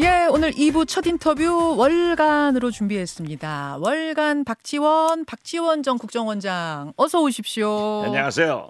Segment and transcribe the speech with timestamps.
[0.00, 3.78] 예, 오늘 2부 첫 인터뷰 월간으로 준비했습니다.
[3.80, 8.04] 월간 박지원, 박지원 전 국정원장, 어서 오십시오.
[8.04, 8.68] 안녕하세요.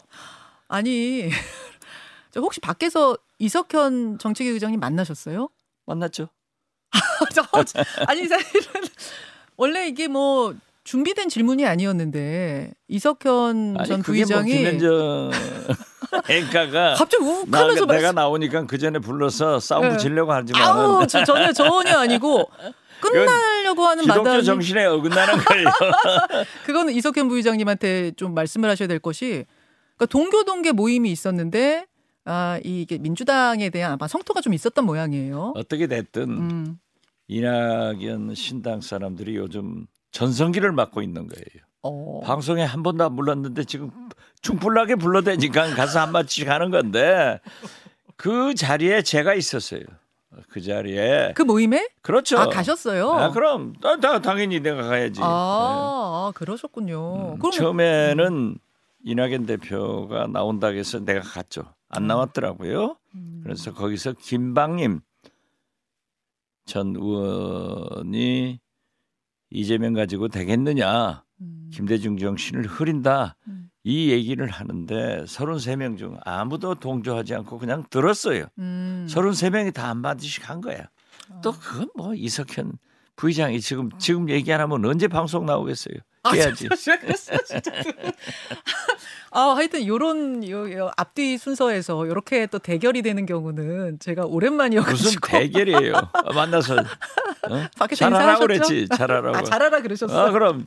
[0.69, 1.29] 아니,
[2.31, 5.51] 저 혹시 밖에서 이석현 정책위 의장님 만나셨어요?
[5.85, 6.29] 만났죠.
[8.07, 8.65] 아니, 사실은
[9.59, 10.55] 원래 이게 뭐
[10.85, 15.31] 준비된 질문이 아니었는데 이석현 아니, 전 그게 부의장이 뭐 김현정
[16.29, 19.91] 앵카가 갑자기 나, 욱하면서 내가 나오니까 그 전에 불러서 싸움 네.
[19.91, 22.49] 붙이려고 하지만 아우 저, 전혀 전혀 아니고
[23.01, 25.67] 끝나려고 하는 기독교 정신에 어긋나는 거예요.
[26.67, 29.45] 그거는 이석현 부의장님한테 좀 말씀을 하셔야 될 것이
[29.97, 31.87] 그러니까 동교 동계 모임이 있었는데
[32.25, 35.53] 아 이게 민주당에 대한 아마 성토가 좀 있었던 모양이에요.
[35.57, 36.79] 어떻게 됐든 음.
[37.29, 41.68] 이낙연 신당 사람들이 요즘 전성기를 맞고 있는 거예요.
[41.83, 42.21] 어.
[42.25, 43.91] 방송에 한 번도 안 불렀는데 지금
[44.43, 47.41] 중불나게 불러대니까 가서 한 마디씩 하는 건데
[48.17, 49.83] 그 자리에 제가 있었어요.
[50.51, 52.39] 그 자리에 그 모임에 그렇죠.
[52.39, 53.11] 아 가셨어요.
[53.11, 55.21] 아, 그럼 아, 다, 당연히 내가 가야지.
[55.23, 57.17] 아, 아, 그러셨군요.
[57.17, 57.33] 네.
[57.33, 58.59] 음, 그럼 처음에는
[59.05, 61.73] 이낙연 대표가 나온다고 해서 내가 갔죠.
[61.89, 62.97] 안 나왔더라고요.
[63.15, 63.41] 음.
[63.43, 65.01] 그래서 거기서 김방림
[66.67, 68.61] 전 의원이
[69.51, 71.25] 이재명 가지고 되겠느냐.
[71.69, 71.71] 음.
[71.71, 73.37] 김대중 정신을 흐린다.
[73.47, 73.71] 음.
[73.85, 78.47] 이 얘기를 하는데 33명 중 아무도 동조하지 않고 그냥 들었어요.
[78.59, 79.07] 음.
[79.09, 80.89] 33명이 다 한마디씩 한 거야.
[81.43, 82.73] 또 그건 뭐 이석현
[83.17, 85.95] 부의장이 지금 지금 얘기 안 하면 언제 방송 나오겠어요.
[86.23, 86.69] 아, 해야지.
[89.31, 95.21] 아, 하여튼 요런 요, 요 앞뒤 순서에서 이렇게 또 대결이 되는 경우는 제가 오랜만이어가지고 무슨
[95.21, 95.93] 대결이에요.
[95.95, 96.79] 어, 만나서 어?
[97.93, 98.41] 인사하셨죠?
[98.41, 98.89] 그랬지.
[98.97, 99.37] 잘하라고.
[99.37, 100.19] 아, 잘하라 그러셨어요.
[100.19, 100.65] 아, 그럼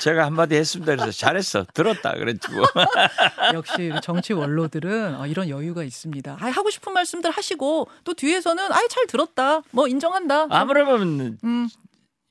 [0.00, 0.96] 제가 한마디 했습니다.
[0.96, 1.64] 그래서 잘했어.
[1.72, 2.12] 들었다.
[2.12, 2.64] 그랬지 뭐.
[3.54, 6.36] 역시 정치 원로들은 어, 이런 여유가 있습니다.
[6.40, 9.62] 아, 하고 싶은 말씀들 하시고 또 뒤에서는 아이 잘 들었다.
[9.70, 10.46] 뭐 인정한다.
[10.50, 11.68] 아무래도 음.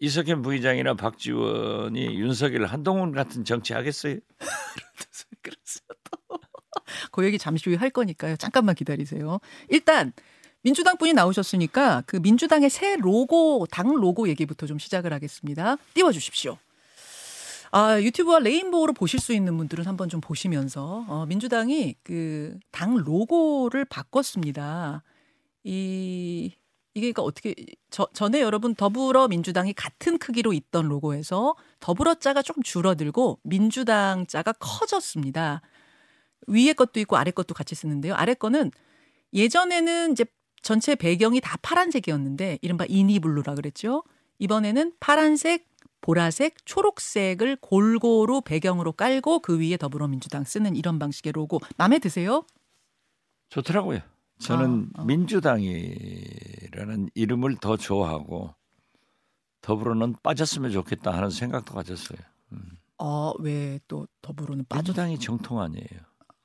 [0.02, 4.18] 이석현 부의장이나 박지원이 윤석열 한동훈 같은 정치 하겠어요?
[7.12, 8.36] 그 얘기 잠시 후에 할 거니까요.
[8.36, 9.40] 잠깐만 기다리세요.
[9.70, 10.12] 일단
[10.64, 15.78] 민주당 분이 나오셨으니까 그 민주당의 새 로고, 당 로고 얘기부터 좀 시작을 하겠습니다.
[15.94, 16.58] 띄워 주십시오.
[17.72, 23.86] 아, 유튜브와 레인보우로 보실 수 있는 분들은 한번 좀 보시면서 어, 민주당이 그 당 로고를
[23.86, 25.04] 바꿨습니다.
[25.64, 26.54] 이
[26.94, 27.56] 이게 그러니까 어떻게
[27.90, 34.54] 저, 전에 여러분 더불어 민주당이 같은 크기로 있던 로고에서 더불어 자가 조금 줄어들고 민주당 자가
[34.54, 35.62] 커졌습니다.
[36.48, 38.16] 위에 것도 있고 아래 것도 같이 쓰는데요.
[38.16, 38.72] 아래 거는
[39.34, 40.26] 예전에는 이제
[40.62, 44.04] 전체 배경이 다 파란색이었는데 이른바 이니블루라 그랬죠.
[44.40, 45.68] 이번에는 파란색,
[46.02, 52.44] 보라색, 초록색을 골고루 배경으로 깔고 그 위에 더불어민주당 쓰는 이런 방식의 로고 마음에 드세요?
[53.50, 54.02] 좋더라고요.
[54.42, 55.06] 저는 아, 아.
[55.06, 58.54] 민주당이라는 이름을 더 좋아하고
[59.62, 62.18] 더불어는 빠졌으면 좋겠다 하는 생각도 가졌어요.
[62.98, 64.80] 어, 왜 또 더불어는 빠져?
[64.82, 65.86] 민주당이 정통 아니에요.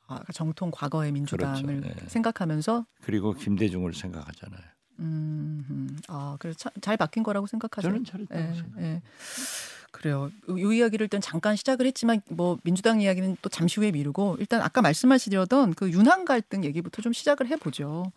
[0.08, 1.94] 아, 정통 과거의 민주당을 그렇죠.
[2.00, 2.08] 네.
[2.08, 4.62] 생각하면서 그리고 김대중을 생각하잖아요.
[5.00, 5.98] 음, 음.
[6.08, 7.90] 아, 그래서 참- 잘 바뀐 거라고 생각하세요?
[7.92, 8.86] 저는 잘했다고 예, 생각해요.
[8.86, 9.02] 예.
[9.96, 10.30] 그래요.
[10.50, 14.60] 이, 이 이야기를 일단 잠깐 시작을 했지만 뭐 민주당 이야기는 또 잠시 후에 미루고 일단
[14.60, 18.12] 아까 말씀하시려던 그 윤한 갈등 얘기부터 좀 시작을 해보죠.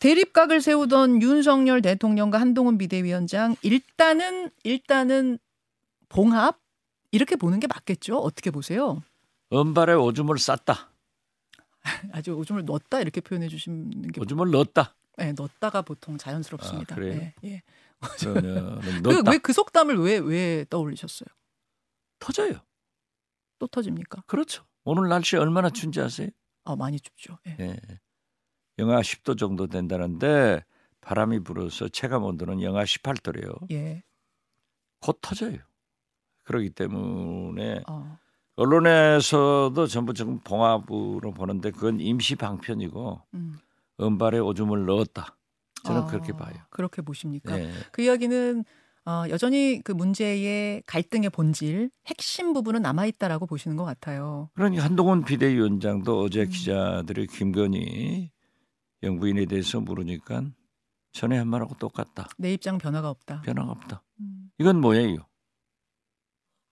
[0.00, 5.38] 대립각을 세우던 윤석열 대통령과 한동훈 비대위원장 일단은 일단은
[6.08, 6.58] 봉합
[7.12, 8.18] 이렇게 보는 게 맞겠죠?
[8.18, 9.00] 어떻게 보세요?
[9.52, 10.90] 은발에 오줌을 쌌다.
[12.10, 14.92] 아주 오줌을 넣었다 이렇게 표현해 주시는 게 오줌을 넣었다.
[15.18, 16.94] 네, 넣었다가 보통 자연스럽습니다.
[16.94, 17.20] 아, 그래요?
[17.20, 17.62] 예, 예.
[18.18, 19.30] 그러면 넣었다.
[19.30, 21.26] 왜그 속담을 왜 왜 떠올리셨어요?
[22.18, 22.60] 터져요.
[23.58, 24.22] 또 터집니까?
[24.26, 24.64] 그렇죠.
[24.84, 26.28] 오늘 날씨 얼마나 춘지 아세요?
[26.64, 27.38] 아 많이 춥죠.
[27.46, 27.56] 예.
[27.60, 27.76] 예.
[28.78, 30.64] 영하 10도 정도 된다는데
[31.00, 33.70] 바람이 불어서 체감 온도는 영하 18도래요.
[33.72, 34.02] 예.
[35.00, 35.58] 곧 터져요.
[36.44, 38.18] 그렇기 때문에 어.
[38.56, 43.58] 언론에서도 전부 지금 봉합으로 보는데 그건 임시 방편이고 음.
[44.00, 45.36] 은발에 오줌을 넣었다.
[45.84, 46.54] 저는 아, 그렇게 봐요.
[46.70, 47.58] 그렇게 보십니까?
[47.60, 47.70] 예.
[47.92, 48.64] 그 이야기는
[49.06, 54.48] 어, 여전히 그 문제의 갈등의 본질, 핵심 부분은 남아 있다라고 보시는 것 같아요.
[54.54, 56.48] 그러니 한동훈 비대위원장도 어제 음.
[56.48, 58.30] 기자들이 김건희
[59.02, 60.44] 영부인에 대해서 물으니까
[61.12, 62.28] 전에 한 말하고 똑같다.
[62.38, 63.42] 내 입장 변화가 없다.
[63.42, 64.02] 변화가 없다.
[64.20, 64.50] 음.
[64.58, 65.18] 이건 뭐예요?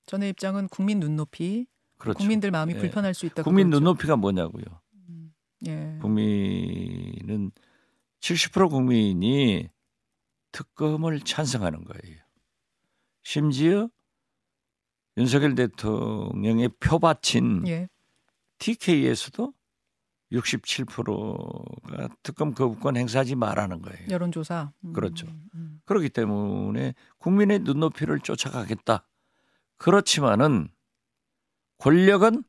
[0.06, 1.66] 전의 입장은 국민 눈높이,
[1.98, 2.18] 그렇죠.
[2.18, 2.78] 국민들 마음이 예.
[2.78, 3.42] 불편할 수 있다.
[3.42, 4.64] 국민 눈높이가 뭐냐고요?
[5.66, 5.98] 예.
[6.00, 7.52] 국민은
[8.22, 9.68] 70% 국민이
[10.52, 12.18] 특검을 찬성하는 거예요.
[13.22, 13.88] 심지어
[15.16, 17.88] 윤석열 대통령의 표받친 예.
[18.58, 19.52] TK에서도
[20.32, 24.06] 67%가 특검 거부권 행사하지 말라는 거예요.
[24.08, 24.72] 여론조사.
[24.84, 25.26] 음, 그렇죠.
[25.54, 25.82] 음.
[25.84, 29.06] 그렇기 때문에 국민의 눈높이를 쫓아가겠다.
[29.76, 30.68] 그렇지만은
[31.78, 32.44] 권력은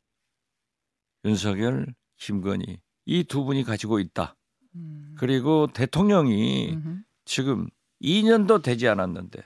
[1.25, 4.35] 윤석열, 김건희 이 두 분이 가지고 있다.
[4.75, 5.15] 음.
[5.17, 7.03] 그리고 대통령이 음흠.
[7.25, 7.67] 지금
[8.01, 9.41] 2년도 되지 않았는데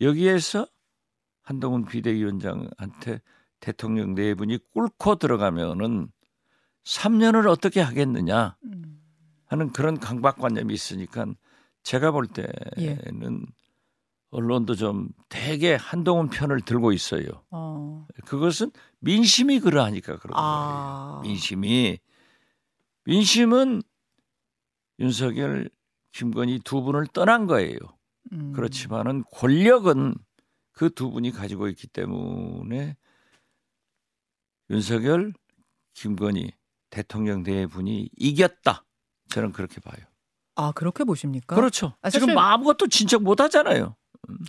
[0.00, 0.66] 여기에서
[1.42, 3.20] 한동훈 비대위원장한테
[3.60, 6.08] 대통령 네 분이 꿇고 들어가면은
[6.84, 9.00] 3년을 어떻게 하겠느냐 음.
[9.46, 11.26] 하는 그런 강박관념이 있으니까
[11.82, 12.28] 제가 볼
[12.78, 12.96] 예.
[12.96, 13.46] 때는
[14.30, 17.24] 언론도 좀 대개 한동훈 편을 들고 있어요.
[17.50, 18.06] 어.
[18.26, 18.70] 그것은
[19.00, 21.20] 민심이 그러하니까 그런 아.
[21.20, 21.22] 거예요.
[21.22, 21.98] 민심이
[23.04, 23.82] 민심은
[25.00, 25.70] 윤석열,
[26.12, 27.78] 김건희 두 분을 떠난 거예요.
[28.32, 28.52] 음.
[28.52, 30.14] 그렇지만은 권력은
[30.72, 32.96] 그 두 분이 가지고 있기 때문에
[34.70, 35.32] 윤석열,
[35.94, 36.52] 김건희
[36.90, 38.84] 대통령 네 분이 이겼다.
[39.30, 40.04] 저는 그렇게 봐요.
[40.54, 41.54] 아 그렇게 보십니까?
[41.56, 41.94] 그렇죠.
[42.00, 43.96] 아, 사실- 지금 아무것도 진척 못 하잖아요.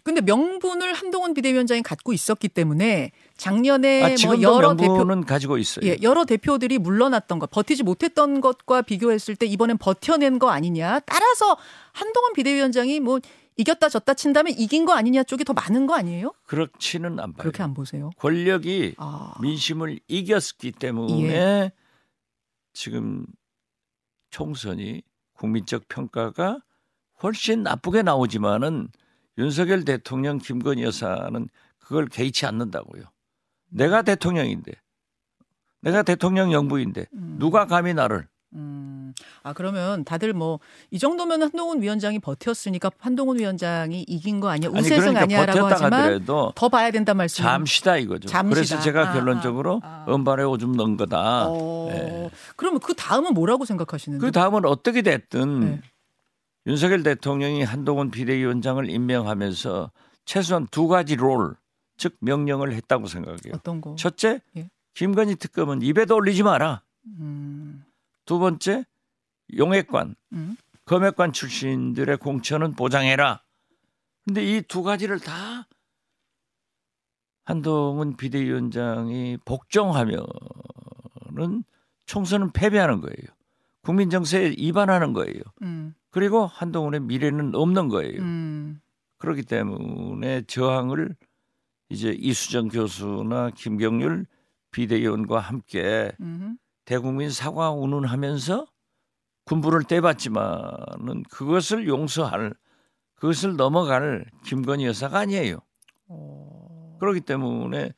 [0.03, 5.85] 근데 명분을 한동훈 비대위원장이 갖고 있었기 때문에 작년에 아, 뭐 여러 대표 명분은 가지고 있어요.
[5.85, 10.99] 예, 여러 대표들이 물러났던 것, 버티지 못했던 것과 비교했을 때 이번엔 버텨낸 거 아니냐.
[11.01, 11.57] 따라서
[11.93, 13.19] 한동훈 비대위원장이 뭐
[13.57, 16.33] 이겼다 졌다 친다면 이긴 거 아니냐 쪽이 더 많은 거 아니에요?
[16.45, 17.41] 그렇지는 않 봐요.
[17.41, 18.11] 그렇게 안 보세요.
[18.17, 19.33] 권력이 아.
[19.41, 21.71] 민심을 이겼기 때문에 예.
[22.73, 23.25] 지금
[24.29, 25.01] 총선이
[25.33, 26.59] 국민적 평가가
[27.21, 28.87] 훨씬 나쁘게 나오지만은
[29.39, 31.47] 윤석열 대통령 김건희 여사는
[31.79, 33.03] 그걸 개의치 않는다고요.
[33.69, 34.73] 내가 대통령인데
[35.81, 37.37] 내가 대통령 영부인데 음.
[37.39, 39.13] 누가 감히 나를 음.
[39.43, 40.59] 아 그러면 다들 뭐
[40.91, 44.69] 이 정도면 한동훈 위원장이 버텼으니까 한동훈 위원장이 이긴 거 아니야?
[44.69, 47.43] 아니 우세승 그러니까 아니야라고 버텼다 하지만 더 봐야 된다 말씀.
[47.43, 48.27] 잠시다 이거죠.
[48.27, 48.55] 잠시다.
[48.55, 50.13] 그래서 제가 아, 결론적으로 아, 아.
[50.13, 51.45] 은발에 오줌 넣은 거다.
[51.47, 51.89] 어.
[51.91, 52.29] 예.
[52.55, 54.25] 그러면 그 다음은 뭐라고 생각하시는데?
[54.25, 55.81] 그 다음은 어떻게 됐든 네.
[56.69, 59.91] 윤석열 대통령이 한동훈 비대위원장을 임명하면서
[60.25, 61.55] 최소한 두 가지 롤,
[61.97, 63.53] 즉 명령을 했다고 생각해요.
[63.55, 63.95] 어떤 거?
[63.95, 64.69] 첫째, 예.
[64.93, 66.83] 김건희 특검은 입에도 올리지 마라.
[67.07, 67.83] 음.
[68.25, 68.85] 두 번째,
[69.57, 70.57] 용액관, 음.
[70.85, 73.41] 검액관 출신들의 공천은 보장해라.
[74.25, 75.67] 근데 이 두 가지를 다
[77.45, 80.27] 한동훈 비대위원장이 복종하면은
[82.05, 83.27] 총선은 패배하는 거예요.
[83.81, 85.41] 국민 정세에 위반하는 거예요.
[85.63, 85.95] 음.
[86.11, 88.21] 그리고 한동훈의 미래는 없는 거예요.
[88.21, 88.81] 음.
[89.17, 91.15] 그렇기 때문에 저항을
[91.89, 94.25] 이제 이수정 교수나 김경률
[94.71, 96.57] 비대위원과 함께 음.
[96.85, 98.65] 대국민 사과 운운하면서
[99.45, 102.53] 군부를 떼봤지만은 그것을 용서할
[103.15, 105.59] 그것을 넘어갈 김건희 여사가 아니에요.
[106.07, 106.97] 어.
[106.99, 107.91] 그렇기 때문에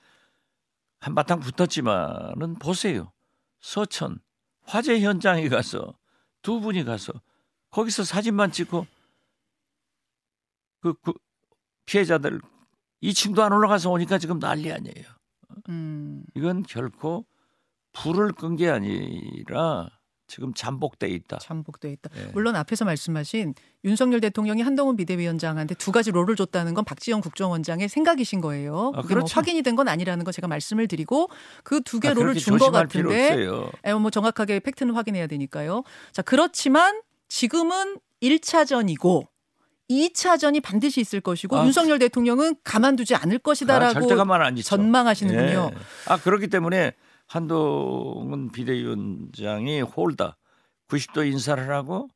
[1.00, 3.12] 한바탕 붙었지만은 보세요.
[3.60, 4.20] 서천
[4.64, 5.98] 화재 현장에 가서
[6.42, 7.14] 두 분이 가서
[7.72, 8.86] 거기서 사진만 찍고
[10.82, 11.14] 그, 그
[11.86, 12.42] 피해자들
[13.04, 15.06] 2층도 안 올라가서 오니까 지금 난리 아니에요.
[15.70, 16.24] 음.
[16.36, 17.26] 이건 결코
[17.94, 19.90] 불을 끈 게 아니라
[20.28, 21.40] 지금 잠복돼 있다.
[21.40, 22.10] 잠복돼 있다.
[22.16, 22.26] 예.
[22.34, 23.54] 물론 앞에서 말씀하신
[23.84, 28.94] 윤석열 대통령이 한동훈 비대위원장한테 두 가지 롤을 줬다는 건 박지원 국정원장의 생각이신 거예요.
[28.96, 29.36] 아, 그게 뭐 그렇죠.
[29.36, 31.28] 확인이 된 건 아니라는 거 제가 말씀을 드리고
[31.64, 33.90] 그 두개 아, 롤을 그렇게 준것 조심할 필요 같은데.
[33.90, 35.84] 에, 뭐 정확하게 팩트는 확인해야 되니까요.
[36.14, 37.02] 자, 그렇지만
[37.32, 39.26] 지금은 1차전이고
[39.90, 41.66] 2차전이 반드시 있을 것이고 아.
[41.66, 44.76] 윤석열 대통령은 가만두지 않을 아, 것이다라고 있죠.
[44.76, 45.72] 전망하시는군요.
[45.74, 45.78] 예.
[46.08, 46.92] 아 그렇기 때문에
[47.28, 50.36] 한동훈 비대위원장이 홀다
[50.90, 52.10] 90도 인사를 하고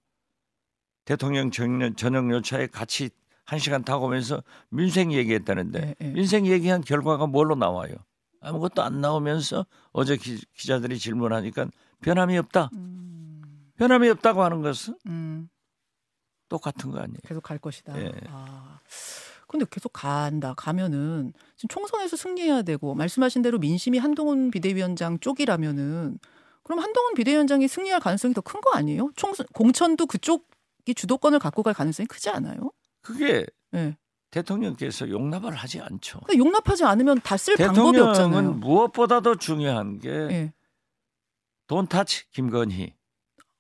[1.06, 3.10] 대통령 전용, 전용 열차에 같이
[3.46, 6.12] 한 시간 타고 오면서 민생 얘기했다는데 예, 예.
[6.12, 7.94] 민생 얘기한 결과가 뭘로 나와요?
[8.42, 11.68] 아무것도 안 나오면서 어제 기, 자들이 질문하니까
[12.02, 12.70] 변함이 없다.
[12.74, 13.05] 음,
[13.78, 15.50] 변함이 없다고 하는 것은 음,
[16.50, 17.18] 똑같은 거 아니에요?
[17.26, 18.00] 계속 갈 것이다.
[18.02, 18.12] 예.
[18.30, 18.80] 아.
[19.48, 20.54] 근데 계속 간다.
[20.56, 26.18] 가면은 지금 총선에서 승리해야 되고 말씀하신 대로 민심이 한동훈 비대위원장 쪽이라면은
[26.64, 29.12] 그럼 한동훈 비대위원장이 승리할 가능성이 더 큰 거 아니에요?
[29.16, 32.72] 총선 공천도 그쪽이 주도권을 갖고 갈 가능성이 크지 않아요?
[33.02, 33.96] 그게 예.
[34.32, 36.20] 대통령께서 용납을 하지 않죠.
[36.22, 38.14] 근데 용납하지 않으면 다 쓸 방법이 없잖아요.
[38.14, 40.54] 대통령은 무엇보다도 중요한 게 예.
[41.68, 42.95] 돈 타치 김건희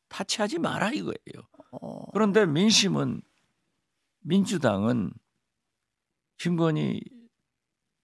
[0.07, 1.47] 타치하지 마라 이거예요.
[1.71, 3.21] 어, 그런데 민심은
[4.21, 5.13] 민주당은
[6.38, 7.01] 김건희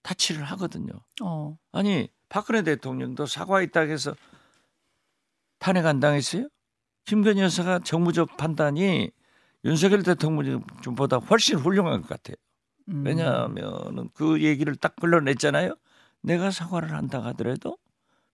[0.02, 0.92] 타치를 하거든요.
[1.22, 1.56] 어.
[1.72, 4.14] 아니 박근혜 대통령도 사과했다고 해서
[5.58, 6.48] 탄핵 안 당했어요?
[7.04, 9.10] 김건희 여사가 정무적 판단이
[9.64, 12.36] 윤석열 대통령보다 훨씬 훌륭한 것 같아요.
[12.88, 13.04] 음.
[13.06, 15.76] 왜냐하면은 그 얘기를 딱 불러냈잖아요.
[16.22, 17.78] 내가 사과를 한다 하더라도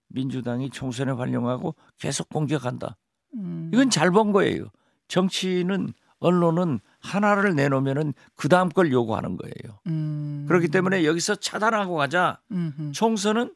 [0.07, 2.97] 민주당이 총선에 활용하고 계속 공격한다.
[3.35, 3.69] 음.
[3.73, 4.65] 이건 잘 본 거예요.
[5.07, 9.79] 정치는 언론은 하나를 내놓으면은 그 다음 걸 요구하는 거예요.
[9.87, 10.45] 음.
[10.47, 12.39] 그렇기 때문에 여기서 차단하고 가자.
[12.51, 12.91] 음흠.
[12.91, 13.53] 총선은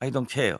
[0.00, 0.58] I don't care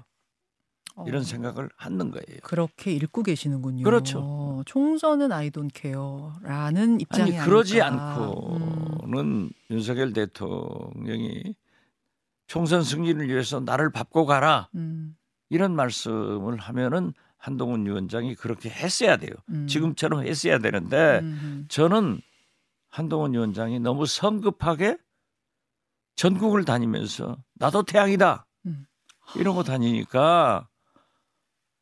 [1.06, 1.24] 이런 어.
[1.24, 2.40] 생각을 하는 거예요.
[2.42, 3.82] 그렇게 읽고 계시는군요.
[3.82, 4.62] 그렇죠.
[4.66, 8.18] 총선은 아이 돈 케어라는 입장이 아니 그러지 아닐까.
[8.18, 8.62] 음.
[9.02, 11.54] 않고는 윤석열 대통령이
[12.46, 15.16] 총선 승리를 위해서 나를 밟고 가라 음,
[15.48, 19.32] 이런 말씀을 하면은 한동훈 위원장이 그렇게 했어야 돼요.
[19.48, 19.66] 음.
[19.66, 22.20] 지금처럼 했어야 되는데 음, 저는
[22.88, 24.96] 한동훈 위원장이 너무 성급하게
[26.14, 28.86] 전국을 다니면서 나도 태양이다 음.
[29.34, 30.68] 이러고 다니니까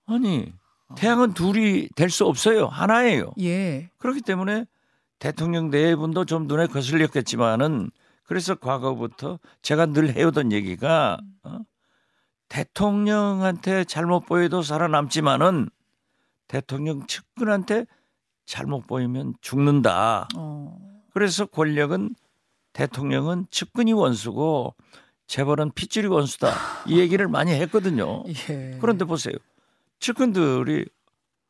[0.06, 0.50] 아니
[0.96, 3.32] 태양은 둘이 될 수 없어요 하나예요.
[3.40, 3.90] 예.
[3.98, 4.64] 그렇기 때문에
[5.18, 7.90] 대통령 내분도 좀 눈에 거슬렸겠지만은
[8.24, 11.58] 그래서 과거부터 제가 늘 해오던 얘기가 어?
[12.50, 15.70] 대통령한테 잘못 보여도 살아남지만은
[16.48, 17.86] 대통령 측근한테
[18.44, 20.28] 잘못 보이면 죽는다.
[20.36, 20.76] 어.
[21.14, 22.14] 그래서 권력은
[22.72, 24.74] 대통령은 측근이 원수고
[25.28, 26.52] 재벌은 핏줄이 원수다.
[26.88, 28.24] 이 얘기를 많이 했거든요.
[28.50, 28.76] 예.
[28.80, 29.34] 그런데 보세요.
[30.00, 30.86] 측근들이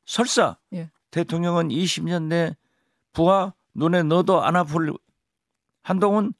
[0.05, 0.91] 설사 예.
[1.11, 2.55] 대통령은 20년 내
[3.15, 4.93] 부하 눈에 넣어도 안 아플
[5.81, 6.35] 한동훈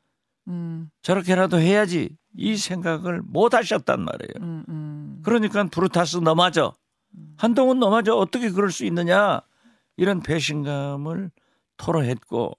[0.49, 4.33] 음, 저렇게라도 해야지 이 생각을 못 하셨단 말이에요.
[4.41, 5.21] 음, 음.
[5.25, 6.75] 그러니까 브루타스 넘어져.
[7.37, 9.41] 한동훈 넘어져 어떻게 그럴 수 있느냐
[9.97, 11.31] 이런 배신감을
[11.77, 12.57] 토로했고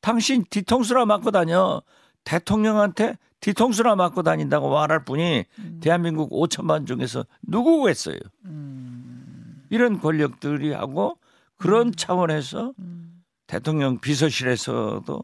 [0.00, 1.82] 당신 뒤통수나 맞고 다녀
[2.24, 5.80] 대통령한테 뒤통수나 맞고 다닌다고 말할 분이 음.
[5.82, 8.18] 대한민국 5천만 중에서 누구겠어요?
[8.46, 11.18] 음, 이런 권력들이 하고
[11.56, 15.22] 그런 차원에서 음, 대통령 비서실에서도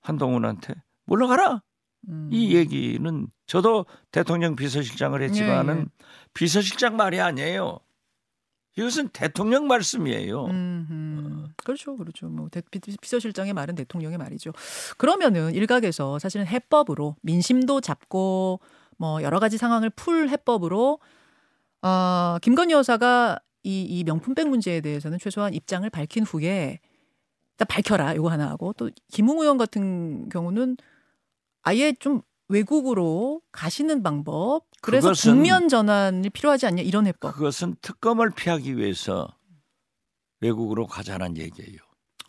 [0.00, 0.74] 한동훈한테
[1.04, 1.62] 물러가라
[2.08, 2.28] 음.
[2.32, 5.84] 이 얘기는 저도 대통령 비서실장을 했지만은 예, 예.
[6.34, 7.78] 비서실장 말이 아니에요.
[8.76, 10.46] 이것은 대통령 말씀이에요.
[10.46, 11.48] 음, 음.
[11.56, 12.28] 그렇죠, 그렇죠.
[12.28, 14.52] 뭐 대, 비- 비서실장의 말은 대통령의 말이죠.
[14.96, 18.60] 그러면은 일각에서 사실은 해법으로 민심도 잡고
[18.96, 20.98] 뭐 여러 가지 상황을 풀 해법으로
[21.82, 26.80] 어, 김건희 여사가 이, 이 명품백 문제에 대해서는 최소한 입장을 밝힌 후에
[27.52, 30.78] 일단 밝혀라 이거 하나 하고 또 김웅 의원 같은 경우는
[31.62, 37.34] 아예 좀 외국으로 가시는 방법 그래서 국면 전환이 필요하지 않냐 이런 해법.
[37.34, 39.28] 그것은 특검을 피하기 위해서
[40.40, 41.78] 외국으로 가자는 얘기예요.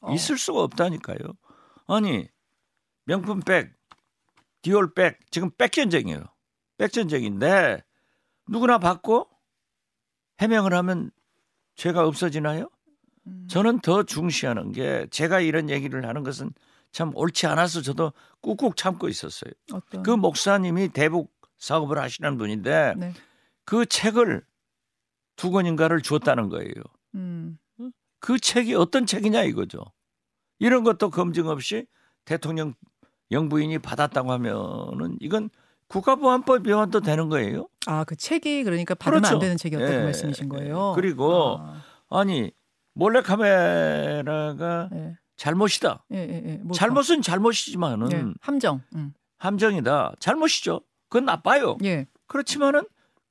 [0.02, 0.13] 어.
[0.13, 1.18] 있을 수가 없다니까요.
[1.88, 2.28] 아니
[3.06, 3.74] 명품백,
[4.62, 6.24] 디올백 지금 백전쟁이에요.
[6.78, 7.84] 백전쟁인데
[8.48, 9.28] 누구나 받고
[10.40, 11.12] 해명을 하면
[11.75, 12.70] 죄가 없어지나요?
[13.28, 13.48] 음.
[13.50, 16.52] 저는 더 중시하는 게 제가 이런 얘기를 하는 것은
[16.93, 19.51] 참 옳지 않아서 저도 꾹꾹 참고 있었어요.
[19.73, 23.13] 어떤 그 목사님이 대북 사업을 하시는 분인데 네.
[23.65, 24.43] 그 책을
[25.35, 26.71] 두 권인가를 줬다는 거예요.
[27.15, 27.57] 음.
[28.19, 29.79] 그 책이 어떤 책이냐 이거죠.
[30.59, 31.88] 이런 것도 검증 없이
[32.25, 32.73] 대통령
[33.31, 35.50] 영부인이 받았다고 하면은 이건
[35.88, 37.67] 국가보안법 위반도 되는 거예요.
[37.88, 39.35] 아, 그 책이 그러니까 받으면 그렇죠.
[39.35, 40.93] 안 되는 책이었다 그 예, 말씀이신 거예요.
[40.95, 42.51] 그리고 아, 아니
[42.93, 46.06] 몰래 카메라가 예, 잘못이다.
[46.13, 46.56] 예, 예, 예.
[46.58, 48.82] 뭐 잘못은 잘못이지만은 예, 함정.
[48.96, 49.13] 음.
[49.38, 50.13] 함정이다.
[50.20, 50.82] 잘못이죠.
[51.10, 51.78] 그건 나빠요.
[51.84, 52.08] 예.
[52.28, 52.84] 그렇지만은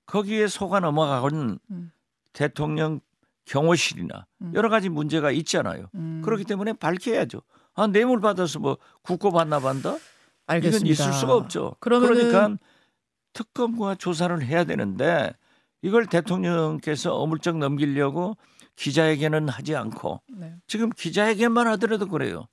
[0.07, 1.93] 거기에 속아 넘어가고는 음.
[2.33, 3.01] 대통령
[3.47, 4.53] 경호실이나 음.
[4.55, 5.87] 여러 가지 문제가 있잖아요.
[5.95, 6.23] 음.
[6.25, 7.41] 그렇기 때문에 밝혀야죠.
[7.75, 9.97] 아 뇌물 받아서 뭐 국고 받나 반다?
[10.47, 10.85] 알겠습니다.
[10.85, 11.77] 이건 있을 수가 없죠.
[11.81, 12.57] 그러면은- 그러니까
[13.33, 15.33] 특검과 조사를 해야 되는데
[15.81, 18.37] 이걸 대통령께서 어물쩍 넘기려고
[18.77, 20.55] 기자회견은 하지 않고 네.
[20.67, 22.47] 지금 기자회견만 하더라도 그래요.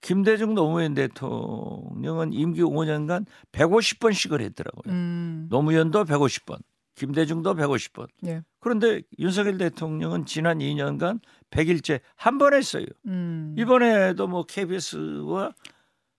[0.00, 4.92] 김대중 노무현 대통령은 임기 5년간 150번씩을 했더라고요.
[4.92, 5.46] 음.
[5.50, 6.58] 노무현도 150번,
[6.94, 8.08] 김대중도 150번.
[8.26, 8.42] 예.
[8.60, 12.86] 그런데 윤석열 대통령은 지난 2년간 100일째 한 번 했어요.
[13.06, 13.54] 음.
[13.58, 15.52] 이번에도 뭐 KBS와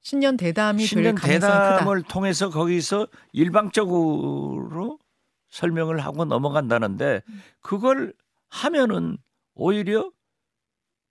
[0.01, 1.77] 신년 대담이 될 신년 가능성이 크다.
[1.79, 4.99] 대담을 통해서 거기서 일방적으로
[5.49, 7.21] 설명을 하고 넘어간다는데
[7.61, 8.13] 그걸
[8.49, 9.17] 하면은
[9.55, 10.09] 오히려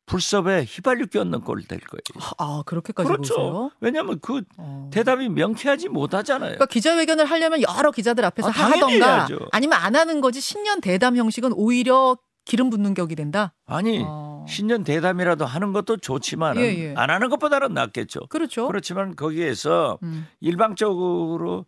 [0.07, 2.33] 불섭에 휘발유 껴넣는 꼴 될 거예요.
[2.39, 3.35] 아, 그렇게까지 그렇죠.
[3.37, 3.71] 보세요?
[3.81, 4.91] 왜냐하면 그 어.
[4.93, 6.49] 대답이 명쾌하지 못하잖아요.
[6.49, 9.39] 그러니까 기자회견을 하려면 여러 기자들 앞에서 아, 하던가 해야죠.
[9.53, 13.55] 아니면 안 하는 거지 신년 대담 형식은 오히려 기름 붓는 격이 된다.
[13.67, 14.45] 아니 어.
[14.49, 16.95] 신년 대담이라도 하는 것도 좋지만 예, 예.
[16.97, 18.27] 안 하는 것보다는 낫겠죠.
[18.31, 18.67] 그렇죠.
[18.67, 20.27] 그렇지만 거기에서 음.
[20.41, 21.67] 일방적으로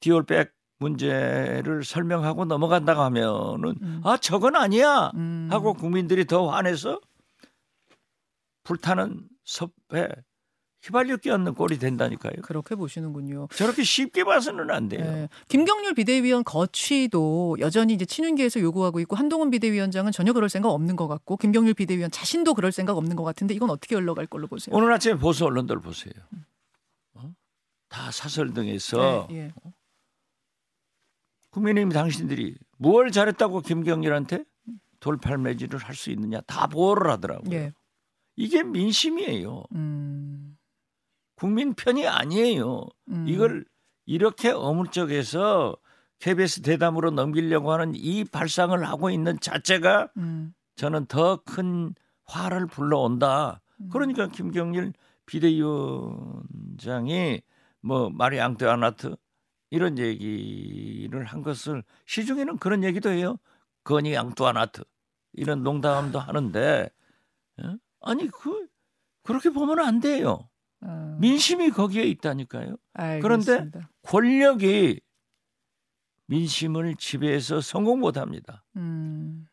[0.00, 0.52] 디올백
[0.84, 4.00] 문제를 설명하고 넘어간다고 하면은 음.
[4.04, 5.48] 아 저건 아니야 음.
[5.50, 7.00] 하고 국민들이 더 화내서
[8.64, 10.08] 불타는 섭에
[10.82, 12.42] 휘발유 끼얹는 꼴이 된다니까요.
[12.42, 13.48] 그렇게 보시는군요.
[13.54, 15.02] 저렇게 쉽게 봐서는 안 돼요.
[15.02, 15.28] 네.
[15.48, 21.08] 김경률 비대위원 거취도 여전히 이제 친윤계에서 요구하고 있고 한동훈 비대위원장은 전혀 그럴 생각 없는 것
[21.08, 24.76] 같고 김경률 비대위원 자신도 그럴 생각 없는 것 같은데 이건 어떻게 흘러갈 걸로 보세요?
[24.76, 26.12] 오늘 아침에 보수 언론들 보세요.
[27.14, 27.32] 어?
[27.88, 29.52] 다 사설 등에서 네, 예.
[31.54, 34.44] 국민의힘 당신들이 뭘 잘했다고 김경률한테
[35.00, 37.54] 돌팔매질을 할 수 있느냐 다 보호를 하더라고요.
[37.54, 37.72] 예.
[38.36, 39.62] 이게 민심이에요.
[39.74, 40.56] 음,
[41.36, 42.86] 국민 편이 아니에요.
[43.10, 43.26] 음.
[43.28, 43.64] 이걸
[44.06, 45.76] 이렇게 어물쩍해서
[46.18, 51.94] KBS 대담으로 넘기려고 하는 이 발상을 하고 있는 자체가 음, 저는 더 큰
[52.24, 53.60] 화를 불러온다.
[53.80, 53.88] 음.
[53.92, 54.92] 그러니까 김경일
[55.26, 57.40] 비대위원장이
[57.82, 59.14] 뭐 마리 앙뚜아나트
[59.74, 63.38] 이런 얘기를 한 것을 시중에는 그런 얘기도 해요.
[63.82, 64.84] 거니 앙뚜아나트
[65.32, 66.88] 이런 농담도 하는데
[67.60, 67.76] 예?
[68.00, 68.68] 아니 그
[69.24, 70.48] 그렇게 보면 안 돼요.
[70.80, 72.76] 어, 민심이 거기에 있다니까요.
[73.20, 73.90] 그런데 알겠습니다.
[74.02, 75.00] 권력이
[76.26, 78.64] 민심을 지배해서 성공 못 합니다.
[78.76, 79.48] 음,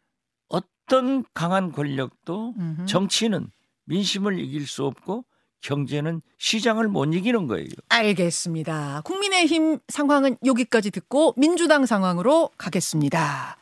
[0.50, 2.86] 어떤 강한 권력도 음흠.
[2.86, 3.50] 정치는
[3.86, 5.26] 민심을 이길 수 없고
[5.62, 7.68] 경제는 시장을 못 이기는 거예요.
[7.90, 9.02] 알겠습니다.
[9.06, 13.58] 국민의힘 상황은 여기까지 듣고 민주당 상황으로 가겠습니다.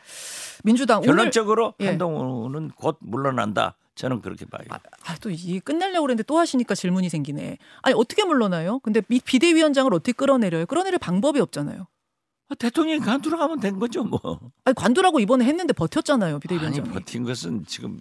[0.63, 1.88] 민주당 오늘 결론적으로 예.
[1.88, 3.75] 한동훈은 곧 물러난다.
[3.96, 4.63] 저는 그렇게 봐요.
[4.70, 7.58] 아, 또 이게 끝내려고 그랬는데 또 하시니까 질문이 생기네.
[7.82, 8.79] 아니 어떻게 물러나요?
[8.79, 10.65] 근데 미- 비대위원장을 어떻게 끌어내려요?
[10.68, 11.86] 끌어내릴 방법이 없잖아요.
[12.48, 14.20] 아, 대통령이 가면 된 거죠, 뭐.
[14.63, 16.89] 아니 관두라고 이번에 했는데 버텼잖아요, 아니 비대위원장이.
[16.91, 18.00] 버틴 것은 지금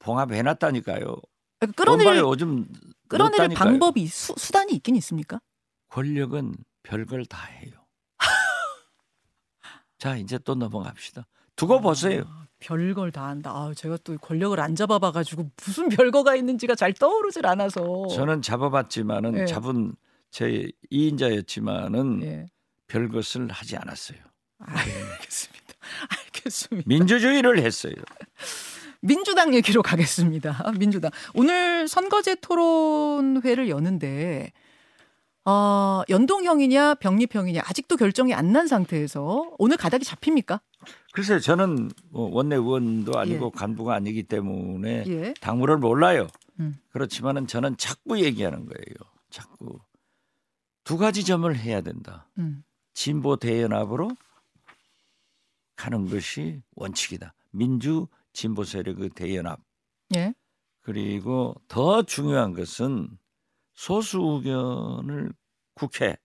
[0.00, 1.16] 봉합해놨다니까요.
[1.58, 2.68] 그러니까 끌어내릴 오줌
[3.08, 3.70] 끌어내릴 넣었다니까요.
[3.70, 5.40] 방법이 수, 수단이 있긴 있습니까?
[5.88, 7.72] 권력은 별걸 다 해요.
[9.98, 11.26] 자 이제 또 넘어갑시다.
[11.56, 12.22] 두고 보세요.
[12.26, 13.50] 아, 별걸 다 한다.
[13.50, 18.06] 아, 제가 또 권력을 안 잡아봐가지고 무슨 별거가 있는지가 잘 떠오르질 않아서.
[18.08, 19.46] 저는 잡아봤지만은 예.
[19.46, 19.94] 잡은
[20.30, 22.46] 제 2인자였지만은 예.
[22.86, 24.18] 별것을 하지 않았어요.
[24.58, 25.74] 알겠습니다.
[26.26, 26.88] 알겠습니다.
[26.88, 27.94] 민주주의를 했어요.
[29.00, 30.72] 민주당 얘기로 가겠습니다.
[30.78, 34.52] 민주당 오늘 선거제 토론회를 여는데
[35.44, 40.60] 어, 연동형이냐 병립형이냐 아직도 결정이 안 난 상태에서 오늘 가닥이 잡힙니까?
[41.12, 45.34] 글쎄 저는 뭐 원내 의원도 아니고 간부가 아니기 때문에 예.
[45.40, 46.26] 당무를 몰라요.
[46.60, 46.78] 음.
[46.90, 48.94] 그렇지만은 저는 자꾸 얘기하는 거예요.
[49.30, 49.78] 자꾸
[50.84, 52.26] 두 가지 점을 해야 된다.
[52.38, 52.62] 음.
[52.94, 54.10] 진보 대연합으로
[55.76, 57.34] 가는 것이 원칙이다.
[57.52, 58.06] 민주
[58.38, 59.58] 진보 세력의 대연합.
[60.14, 60.32] 예.
[60.82, 63.18] 그리고 더 중요한 것은
[63.74, 65.32] 소수 의견을
[65.74, 66.16] 국회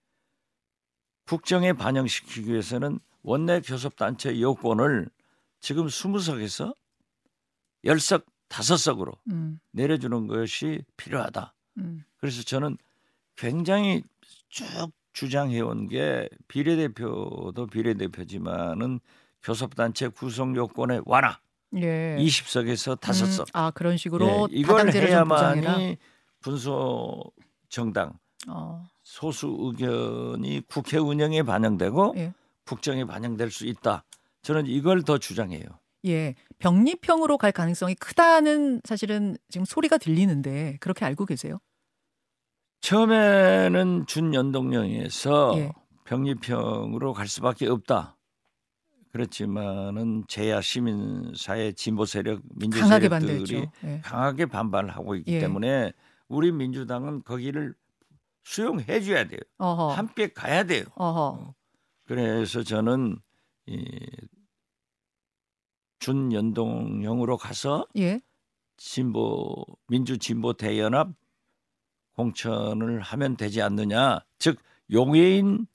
[1.26, 5.10] 국정에 반영시키기 위해서는 원내 교섭단체 여권을
[5.58, 6.76] 지금 20석에서
[7.84, 9.58] 10석, 5석으로 음.
[9.72, 11.52] 내려주는 것이 필요하다.
[11.78, 12.04] 음.
[12.18, 12.78] 그래서 저는
[13.34, 14.04] 굉장히
[14.50, 14.64] 쭉
[15.14, 19.00] 주장해온 게 비례대표도 비례대표지만은
[19.42, 21.40] 교섭단체 구성 요건의 완화
[21.76, 22.16] 예.
[22.18, 24.90] 20석에서 5석 음, 아 그런 식으로 예, 이걸.
[24.92, 25.96] 해야만이
[26.40, 27.22] 분소
[27.68, 28.12] 정당
[28.48, 28.86] 어.
[29.02, 32.32] 소수 의견이 국회 운영에 반영되고 예.
[32.64, 34.04] 국정에 반영될 수 있다.
[34.42, 35.64] 저는 이걸 더 주장해요.
[36.06, 36.34] 예.
[36.58, 41.58] 병립형으로 갈 가능성이 크다는 사실은 지금 소리가 들리는데 그렇게 알고 계세요?
[42.80, 45.72] 처음에는 준연동령에서 예.
[46.04, 48.16] 병립형으로 갈 수밖에 없다.
[49.14, 53.68] 그렇지만은 제야 시민사회 진보 세력 민주 강하게 세력들이.
[53.84, 54.00] 예.
[54.00, 55.38] 강하게 반발하고 있기 예.
[55.38, 55.92] 때문에
[56.26, 57.76] 우리 민주당은 거기를
[58.42, 59.38] 수용해 줘야 돼요.
[59.58, 59.92] 어허.
[59.92, 60.86] 함께 가야 돼요.
[60.96, 61.54] 어허.
[62.06, 63.16] 그래서 저는
[63.66, 63.84] 이
[66.00, 68.20] 준연동형으로 가서 예.
[68.76, 71.10] 진보 민주 진보 대연합
[72.14, 74.24] 공천을 하면 되지 않느냐.
[74.40, 74.58] 즉
[74.90, 75.68] 용해인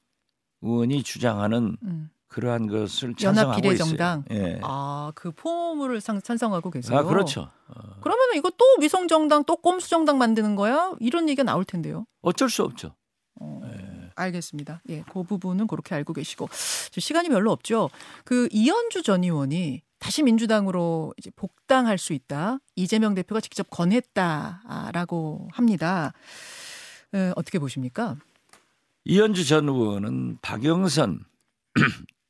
[0.59, 2.09] 의원이 주장하는 음.
[2.29, 4.23] 그러한 것을 찬성하고 비례정당.
[4.29, 4.41] 있어요.
[4.47, 4.59] 예.
[4.63, 6.97] 아, 그 포물을 상- 찬성하고 계세요.
[6.97, 7.49] 아, 그렇죠.
[7.67, 10.93] 어, 그러면 이거 또 위성 정당 또 꼼수 정당 만드는 거야?
[10.99, 12.05] 이런 얘기가 나올 텐데요.
[12.21, 12.95] 어쩔 수 없죠.
[13.41, 14.09] 어, 예.
[14.15, 14.81] 알겠습니다.
[14.89, 17.89] 예, 그 부분은 그렇게 알고 계시고 시간이 별로 없죠.
[18.25, 22.59] 그 이현주 전 의원이 다시 민주당으로 이제 복당할 수 있다.
[22.75, 26.13] 이재명 대표가 직접 권했다라고 합니다.
[27.13, 28.15] 에, 어떻게 보십니까?
[29.05, 31.25] 이현주 전 의원은 박영선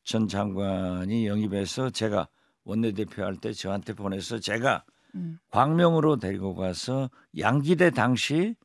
[0.09, 2.27] 전 장관이 영입해서 제가
[2.63, 5.37] 원내대표 할 때 저한테 보내서 제가 음.
[5.51, 8.55] 광명으로 데리고 가서 양기대 당시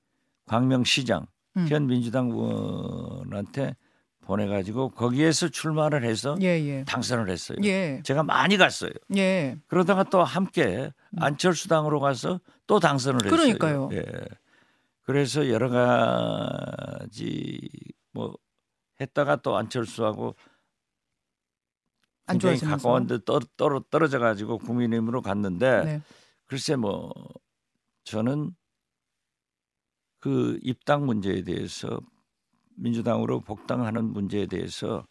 [0.46, 1.26] 광명시장
[1.59, 1.66] 음.
[1.68, 3.76] 현 민주당 의원한테
[4.22, 6.83] 보내가지고 거기에서 출마를 해서 예, 예.
[6.85, 7.59] 당선을 했어요.
[7.64, 8.00] 예.
[8.04, 8.92] 제가 많이 갔어요.
[9.14, 9.59] 예.
[9.66, 13.37] 그러다가 또 함께 안철수 당으로 가서 또 당선을 했어요.
[13.37, 13.90] 그러니까요.
[13.92, 14.02] 예.
[15.02, 17.61] 그래서 여러 가지
[18.12, 18.35] 뭐
[18.98, 20.37] 했다가 또 안철수하고
[22.27, 22.73] 안 굉장히.
[22.73, 26.03] 가까운데 떨, 떨어, 떨어져 가지고 국민의힘으로 갔는데 네.
[26.47, 27.13] 글쎄 뭐
[28.05, 28.55] 저는
[30.21, 32.01] 그 입당 문제에 대해서
[32.77, 35.07] 민주당으로 복당하는 문제에 대해서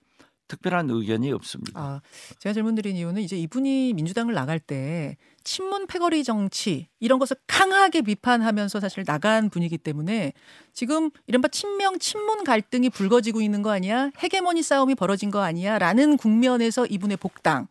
[0.54, 1.80] 특별한 의견이 없습니다.
[1.80, 2.02] 아,
[2.40, 8.02] 제가 질문 드린 이유는 이제 이분이 민주당을 나갈 때 친문 패거리 정치 이런 것을 강하게
[8.02, 10.34] 비판하면서 사실 나간 분이기 때문에
[10.74, 14.12] 지금 이른바 친명 친문 갈등이 불거지고 있는 거 아니야?
[14.22, 15.80] 헤게모니 싸움이 벌어진 거 아니야?
[15.80, 17.68] 라는 국면에서 이분의 복당.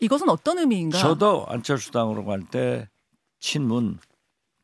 [0.00, 0.98] 이것은 어떤 의미인가?
[0.98, 2.88] 저도 안철수 당으로 갈 때
[3.40, 3.98] 친문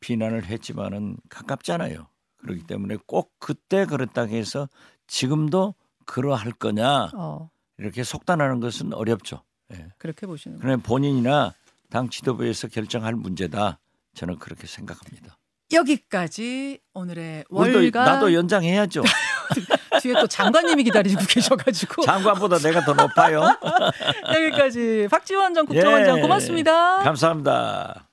[0.01, 2.09] 비난을 했지만은 가깝잖아요.
[2.39, 4.69] 그렇기 때문에 꼭 그때 그랬다고 해서
[5.07, 5.75] 지금도
[6.07, 7.51] 그러할 거냐 어,
[7.81, 9.43] 이렇게 속단하는 것은 어렵죠.
[9.73, 9.87] 예.
[9.99, 10.63] 그렇게 보시는 거예요.
[10.63, 11.55] 그냥 본인이나
[11.89, 13.81] 당 지도부에서 결정할 문제다.
[14.15, 15.39] 저는 그렇게 생각합니다.
[15.73, 19.03] 여기까지 오늘의 월간 나도 연장해야죠.
[20.03, 23.43] 뒤에 또 장관님이 기다리고 계셔가지고 장관보다 내가 더 높아요.
[24.35, 26.23] 여기까지 박지원 전 국정원장 예.
[26.23, 26.99] 고맙습니다.
[26.99, 28.09] 감사합니다.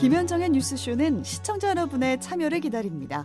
[0.00, 3.24] 김현정의 뉴스쇼는 시청자 여러분의 참여를 기다립니다.